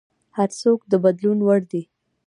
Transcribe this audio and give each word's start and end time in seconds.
هر 0.37 0.49
څوک 0.61 0.79
د 0.91 0.93
بدلون 1.03 1.39
وړ 1.43 1.61
دی. 1.71 1.83